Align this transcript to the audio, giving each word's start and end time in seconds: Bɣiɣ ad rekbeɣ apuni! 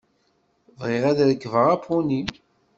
Bɣiɣ 0.77 1.03
ad 1.11 1.19
rekbeɣ 1.29 1.65
apuni! 1.75 2.21